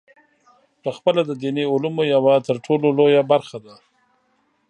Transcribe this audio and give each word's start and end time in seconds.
پخپله 0.83 1.21
د 1.25 1.31
دیني 1.41 1.63
علومو 1.73 2.03
یوه 2.13 2.33
ترټولو 2.47 2.87
لویه 2.97 3.23
برخه 3.31 3.57
ده. 3.65 3.75